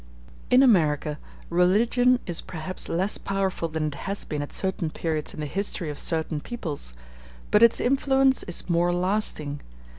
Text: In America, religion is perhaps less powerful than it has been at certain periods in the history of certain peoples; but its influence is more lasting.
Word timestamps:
In 0.49 0.63
America, 0.63 1.19
religion 1.51 2.19
is 2.25 2.41
perhaps 2.41 2.89
less 2.89 3.19
powerful 3.19 3.67
than 3.67 3.85
it 3.85 3.93
has 4.09 4.25
been 4.25 4.41
at 4.41 4.51
certain 4.51 4.89
periods 4.89 5.35
in 5.35 5.41
the 5.41 5.45
history 5.45 5.91
of 5.91 5.99
certain 5.99 6.39
peoples; 6.41 6.95
but 7.51 7.61
its 7.61 7.79
influence 7.79 8.41
is 8.47 8.67
more 8.67 8.91
lasting. 8.91 9.61